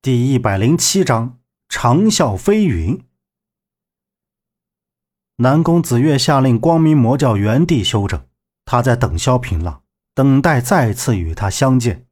[0.00, 3.02] 第一百零七章长啸飞云。
[5.38, 8.24] 南宫子月下令光明魔教原地休整，
[8.64, 9.82] 他在等萧平浪，
[10.14, 12.06] 等待再次与他相见。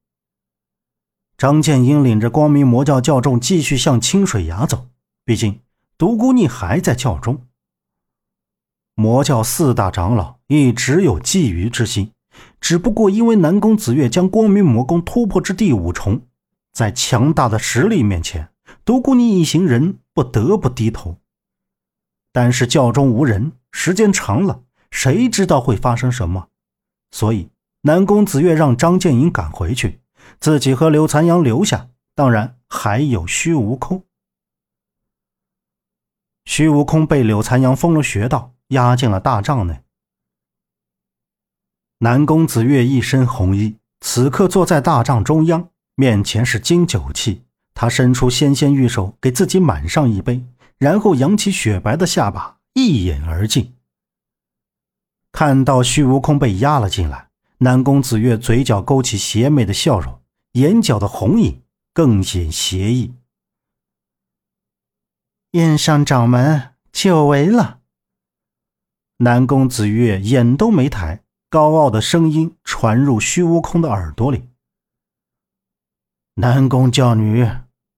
[1.39, 4.89] 张建英领着光明魔教教众继续向清水崖走，
[5.25, 5.61] 毕竟
[5.97, 7.47] 独孤逆还在教中。
[8.97, 12.11] 魔教四大长老一直有觊觎之心，
[12.61, 16.23] 只不过因为南宫子月将光明魔功突破至第五重。
[16.77, 18.51] 在强大的实力面前，
[18.85, 21.17] 独孤逆一行人不得不低头。
[22.33, 26.49] 但是教中无人，时间长了，谁知道会发生什么？
[27.11, 27.49] 所以
[27.81, 30.03] 南宫子月让张建营赶回去，
[30.39, 31.89] 自己和柳残阳留下。
[32.15, 34.05] 当然还有虚无空。
[36.45, 39.83] 虚无空被柳残阳封了穴道，压进了大帐内。
[42.01, 45.71] 南宫子月一身红衣，此刻坐在大帐中央。
[45.99, 47.43] 面前是金酒器，
[47.73, 50.45] 他伸出纤纤玉手，给自己满上一杯，
[50.77, 53.75] 然后扬起雪白的下巴，一饮而尽。
[55.33, 60.21] 看到虚无空被压了进来，南宫子月嘴角勾起邪魅的笑容，
[60.53, 61.63] 眼角的红影
[61.95, 63.15] 更显邪异。
[65.53, 67.79] 宴上掌门久违了。
[69.19, 74.51] 南宫子月眼都没抬，高傲的声音传入虚无空的耳朵里。
[76.39, 77.49] 南宫教女，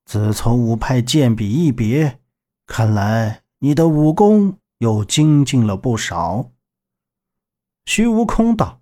[0.04, 2.20] 自从五派剑比一别，
[2.66, 6.52] 看来你的武功又精进了不少。
[7.84, 8.80] 虚无空道。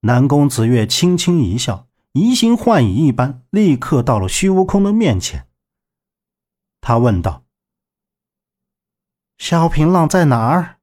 [0.00, 5.46] 南宫子月轻轻一笑，移形换影一般，立刻到了虚无空的面前。
[6.80, 7.44] 他问道
[9.36, 10.78] ：“萧平浪在哪儿？”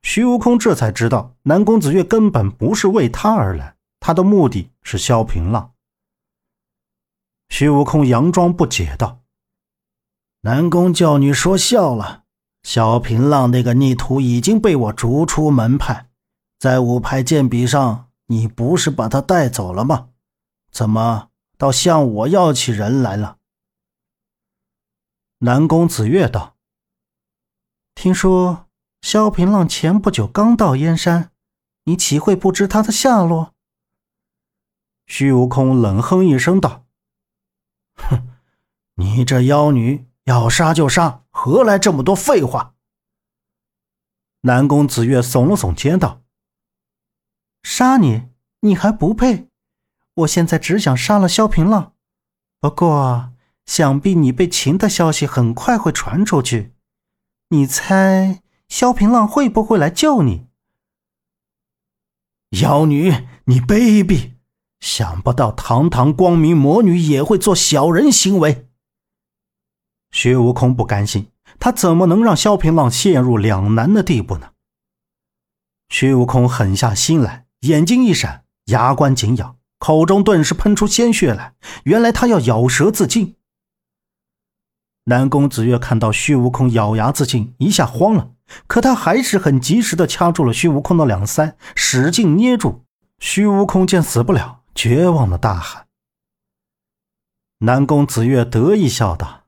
[0.00, 3.76] 虚无空这才知道，南宫子月根本不是为他而来。
[4.00, 5.74] 他的目的是萧平浪。
[7.50, 9.20] 徐悟空佯装不解道
[10.42, 12.24] ：“南宫教女说笑了，
[12.62, 16.08] 萧平浪那个逆徒已经被我逐出门派，
[16.58, 20.08] 在五派剑比上，你不是把他带走了吗？
[20.72, 23.36] 怎么倒向我要起人来了？”
[25.42, 26.56] 南宫子月道
[27.94, 28.66] ：“听说
[29.02, 31.32] 萧平浪前不久刚到燕山，
[31.84, 33.54] 你岂会不知他的下落？”
[35.10, 36.86] 虚无空冷哼一声道
[37.98, 38.28] ：“哼，
[38.94, 42.76] 你这妖女要杀就杀，何来这么多废话？”
[44.42, 46.22] 南宫子月耸了耸肩道
[47.64, 48.28] ：“杀你，
[48.60, 49.48] 你还不配。
[50.14, 51.94] 我现在只想杀了萧平浪。
[52.60, 53.32] 不过，
[53.66, 56.72] 想必你被擒的消息很快会传出去。
[57.48, 60.46] 你猜萧平浪会不会来救你？”
[62.62, 63.10] 妖女，
[63.46, 64.34] 你卑鄙！
[64.80, 68.66] 想不到堂堂光明魔女也会做小人行为。
[70.10, 74.50] 薛悟空不甘心，他怎么能让萧平浪陷入两难的地步呢？
[75.88, 81.54] 薛悟空狠下心来，眼睛一闪，牙关紧咬，口中顿时喷出鲜血来。
[81.84, 83.36] 原来他要咬舌自尽。
[85.04, 88.30] 南宫子月看到虚悟空咬牙自尽，一下慌了，
[88.66, 92.84] 可他还是很及时的掐住了虚悟空的两腮，使劲捏住。
[93.18, 94.59] 虚悟空见死不了。
[94.82, 95.88] 绝望的大喊。
[97.58, 99.44] 南宫子月得意笑道：“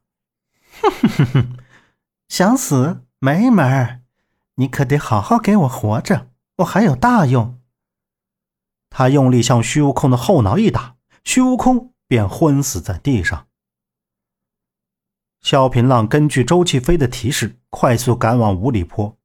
[0.83, 1.57] 哼哼哼哼，
[2.29, 4.03] 想死没门儿！
[4.57, 6.29] 你可得好好给我活着，
[6.59, 7.59] 我还有大用。”
[8.91, 13.47] 他用力向虚无空的后脑一打，虚无空便昏死在地上。
[15.41, 19.17] 萧平浪根据周继飞的提示，快速赶往五里坡。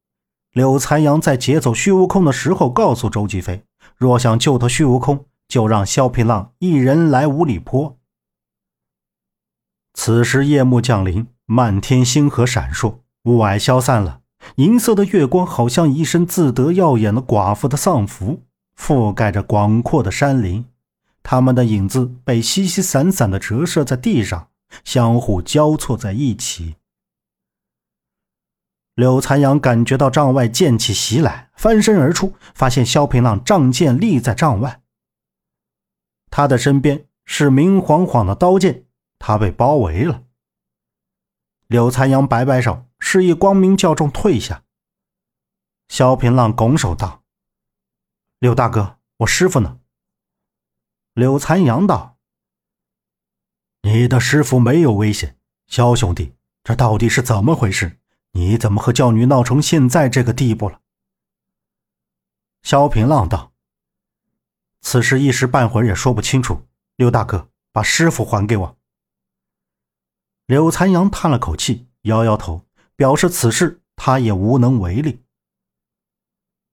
[0.54, 3.66] 柳残阳在劫走虚无空的时候，告诉周继飞，
[3.98, 5.26] 若想救得虚无空。
[5.48, 7.98] 就让萧平浪一人来五里坡。
[9.94, 14.22] 此时夜幕降临，漫天星河闪烁，雾霭消散了，
[14.58, 18.44] 银色的月光好像一身自得耀眼的寡妇的丧服，
[18.78, 20.66] 覆盖着广阔的山林。
[21.24, 24.50] 他们的影子被稀稀散散的折射在地上，
[24.84, 26.76] 相互交错在一起。
[28.96, 34.82] 柳残阳感觉到帐外剑气袭来，翻身而出，发现萧平浪仗剑立在帐外。
[36.38, 38.86] 他的身边是明晃晃的刀剑，
[39.18, 40.22] 他被包围了。
[41.66, 44.64] 柳残阳摆摆手，示意光明教众退下。
[45.88, 47.24] 萧平浪拱手道
[48.38, 49.80] ：“柳大哥，我师傅呢？”
[51.16, 52.20] 柳残阳道
[53.82, 55.40] ：“你的师傅没有危险。
[55.66, 57.98] 萧兄弟，这到底是怎么回事？
[58.34, 60.82] 你怎么和教女闹成现在这个地步了？”
[62.62, 63.54] 萧平浪道。
[64.90, 68.78] 此事一时半会儿也说不清楚，刘大哥，把师傅还给我。”
[70.48, 75.22] 柳残阳叹了口气，摇摇头，表示此事他也无能为力。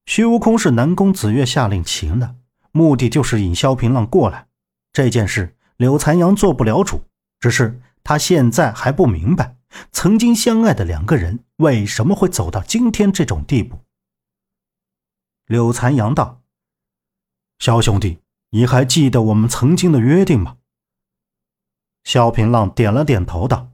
[0.06, 2.36] 虚无空是南宫子月下令擒的，
[2.70, 4.46] 目的就是引萧平浪过来。
[4.92, 7.02] 这件事柳残阳做不了主，
[7.40, 9.56] 只是他现在还不明白，
[9.90, 13.80] 曾经相爱的两个人为什么会走到今天这种地步。
[15.46, 16.42] 柳残阳道
[17.58, 18.20] ：“萧兄弟，
[18.50, 20.58] 你还记得我们曾经的约定吗？”
[22.04, 23.70] 萧平浪点了点头道：“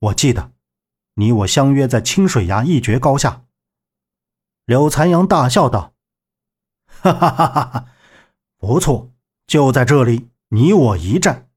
[0.00, 0.52] 我记得，
[1.14, 3.44] 你我相约在清水崖一决高下。”
[4.66, 5.94] 柳残阳大笑道
[6.86, 7.86] ：“哈哈哈哈哈，
[8.58, 9.12] 不错，
[9.46, 11.48] 就在这里，你我一战。”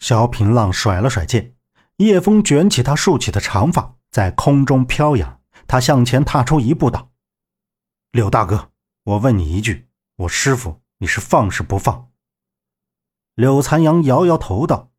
[0.00, 1.54] 萧平浪甩了甩剑，
[1.96, 5.40] 夜风卷起他竖起的长发，在空中飘扬。
[5.66, 7.12] 他向前踏出一步，道
[8.10, 8.72] ：“柳大哥，
[9.04, 9.88] 我问你一句，
[10.20, 12.10] 我师傅你是放是不放？”
[13.34, 14.90] 柳残阳摇摇头道：“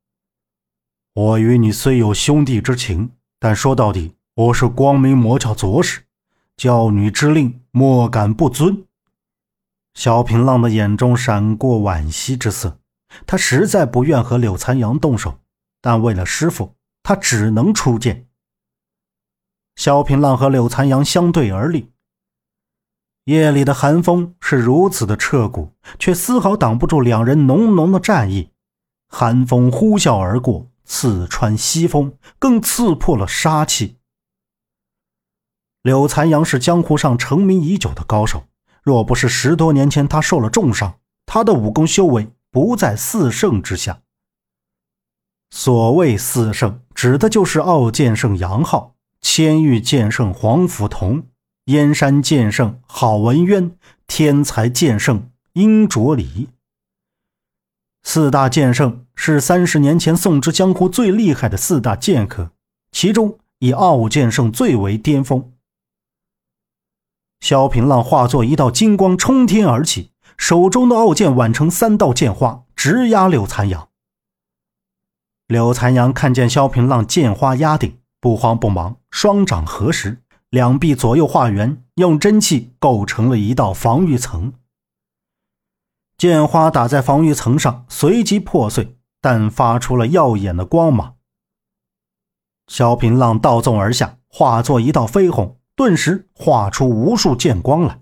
[1.14, 6.06] 我与你虽有兄弟之情，但说到底，我是光明魔教左使。”
[6.58, 8.86] 教女之令，莫敢不遵。
[9.94, 12.80] 萧平浪的眼中闪过惋惜之色，
[13.26, 15.40] 他实在不愿和柳残阳动手，
[15.82, 18.28] 但为了师傅，他只能出剑。
[19.76, 21.92] 萧平浪和柳残阳相对而立，
[23.26, 28.50] 夜里的寒风是如此的彻骨，却丝毫挡不住两人浓浓的战意。
[29.08, 33.98] 寒风呼啸而过，刺穿西风，更刺破了杀气。
[35.84, 38.46] 柳残阳是江湖上成名已久的高手，
[38.82, 44.02] 若不是十多年前他受了重伤，他的武功修为不在四圣之下。
[45.52, 51.28] 所谓四圣，指的就是傲剑圣杨浩、千玉剑圣黄甫同、
[51.72, 53.72] 燕山剑圣郝文渊、
[54.06, 56.50] 天才剑圣殷卓离。
[58.04, 62.52] 四大剑圣是三十年前宋之江湖最厉害的四大剑客，
[62.92, 65.54] 其中以傲剑圣最为巅峰。
[67.40, 73.88] 萧平浪化作一道金光冲天而起，手中的傲剑挽成三道剑花，直压柳残阳。
[75.48, 80.22] 柳残阳看见萧平浪剑花压顶，不慌不忙，双掌合十，
[80.52, 84.54] 两臂左右化圆，用真气构成了一道防御层。
[86.18, 91.16] 剑花打在防御层上，随即破碎，但发出了耀眼的光芒。
[92.68, 95.58] 萧平浪倒纵而下，化作一道飞鸿。
[95.74, 98.02] 顿时化出无数剑光来。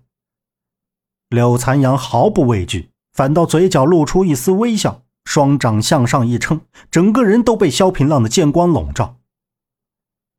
[1.30, 9.20] 柳残阳毫不畏惧，反倒嘴角露出一丝微笑，双掌向上一撑，整个人都被萧平浪的剑光笼罩。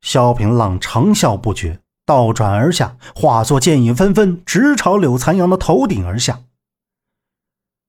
[0.01, 1.81] 萧平浪长啸不绝，
[2.11, 6.41] 倒转而下，化作剑影纷纷，直朝柳残阳的头顶而下。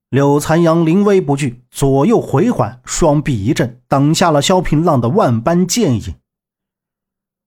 [0.09, 6.19] 柳残阳临危不惧，左右回环，双臂一震，挡下了萧平浪的万般剑影。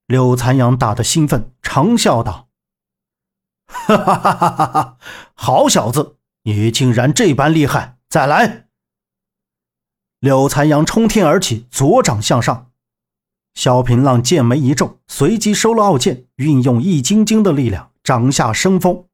[0.08, 2.48] 柳残阳打得兴奋，长笑道
[3.70, 4.96] ：“哈哈哈哈哈哈！
[5.34, 7.98] 好小子，你竟然这般厉害！
[8.08, 8.66] 再来！”
[10.18, 12.72] 柳残阳冲天而起，左掌向上。
[13.54, 19.04] 萧平浪剑眉一皱，随即收了傲剑，运用易筋经的力量，掌下生风。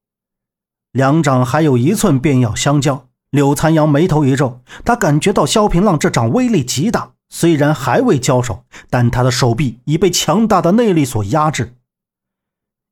[0.92, 7.12] 两掌还有一寸便要相交，柳残阳眉头一皱，他感觉到萧平浪这掌威力极大。
[7.32, 11.76] 虽然还未交手，但他的手臂已被强大的内力所压制。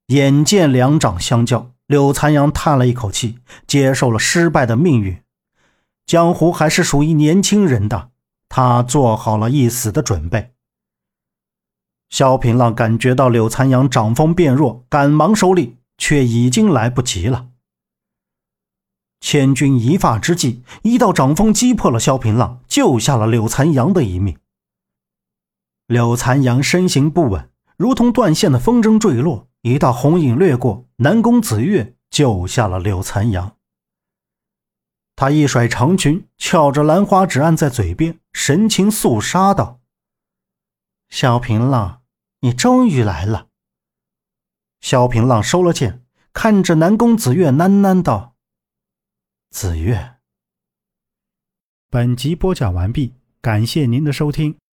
[0.09, 5.21] 眼见两掌相交，柳残阳叹了一口气，接受了失败的命运。
[6.07, 8.11] 江湖还是属于年轻人的，
[8.49, 10.53] 他做好了一死的准备。
[12.11, 17.49] 萧平浪感觉到柳残阳掌风变弱，赶忙收力，却已经来不及了。
[19.21, 24.39] 千钧一发之际，一道掌风击破了萧平浪，救下了柳残阳的一命。
[25.87, 33.57] 柳残阳身形不稳，如同断线的风筝坠落，一道红影掠过，南宫子月救下了柳残阳。
[35.17, 39.81] 他一甩长裙，翘着兰花指按在嘴边，神情肃杀道
[41.11, 41.98] ：“萧平浪，
[42.41, 43.49] 你终于来了。”
[44.81, 48.37] 萧平浪收了剑，看着南宫子月喃喃道。
[49.51, 50.17] 子月，
[51.89, 54.59] 本集播讲完毕，感谢您的收听。